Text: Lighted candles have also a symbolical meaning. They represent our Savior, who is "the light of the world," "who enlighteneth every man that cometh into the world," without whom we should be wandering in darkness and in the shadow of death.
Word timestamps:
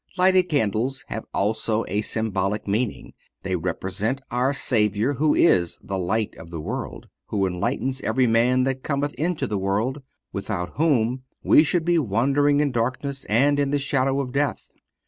Lighted 0.17 0.49
candles 0.49 1.05
have 1.09 1.25
also 1.31 1.85
a 1.87 2.01
symbolical 2.01 2.71
meaning. 2.71 3.13
They 3.43 3.55
represent 3.55 4.19
our 4.31 4.51
Savior, 4.51 5.13
who 5.13 5.35
is 5.35 5.77
"the 5.83 5.99
light 5.99 6.35
of 6.37 6.49
the 6.49 6.59
world," 6.59 7.07
"who 7.27 7.45
enlighteneth 7.45 8.01
every 8.03 8.25
man 8.25 8.63
that 8.63 8.81
cometh 8.81 9.13
into 9.13 9.45
the 9.45 9.59
world," 9.59 10.01
without 10.33 10.75
whom 10.77 11.21
we 11.43 11.63
should 11.63 11.85
be 11.85 11.99
wandering 11.99 12.61
in 12.61 12.71
darkness 12.71 13.25
and 13.25 13.59
in 13.59 13.69
the 13.69 13.77
shadow 13.77 14.19
of 14.19 14.31
death. 14.31 14.71